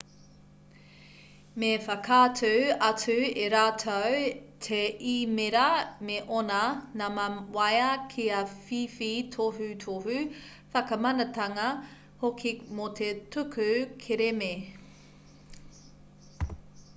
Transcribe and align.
me 1.63 1.67
whakaatu 1.87 2.49
atu 2.87 3.17
e 3.41 3.43
rātou 3.55 4.15
te 4.69 4.79
īmēra 5.11 5.65
me 6.09 6.15
ōna 6.39 6.61
nama 7.03 7.27
waea 7.59 7.91
kia 8.15 8.41
whiwhi 8.71 9.11
tohutohu/whakamanatanga 9.39 11.69
hoki 12.27 12.55
mō 12.79 12.89
te 13.01 13.11
tuku 13.37 13.69
kerēme 14.07 14.51